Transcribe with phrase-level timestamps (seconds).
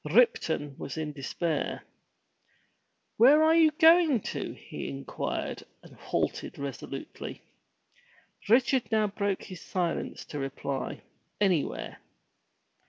[0.03, 1.83] Ripton was in despair—
[3.17, 7.43] "Where are you going to?" he inquired and halted resolutely.
[8.49, 11.01] Richard now broke his silence to reply,
[11.39, 11.99] "Anywhere."